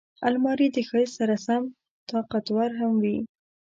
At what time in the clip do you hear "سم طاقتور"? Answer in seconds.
1.45-2.69